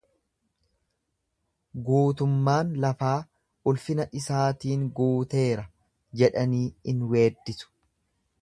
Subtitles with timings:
[1.89, 3.13] Guutummaan lafaa
[3.73, 5.69] ulfina isaatiin guuteera
[6.23, 7.75] jedhanii in weeddisu.